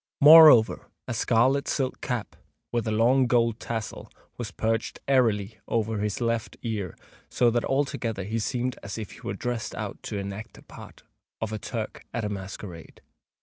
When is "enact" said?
10.17-10.53